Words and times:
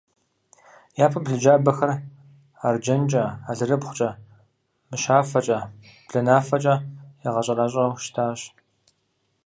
Япэм 1.05 1.23
блынджабэхэр 1.23 1.91
арджэнкӏэ, 2.67 3.23
алэрыбгъукӏэ, 3.49 4.09
мыщафэкӏэ, 4.89 5.59
бланафэкӏэ 6.07 6.75
ягъэщӏэращӏэу 7.27 7.91
щытащ. 8.03 8.39